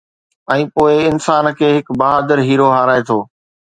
[0.53, 3.19] ۽ پوءِ انسان کي هڪ بهادر هيرو هارائي ٿو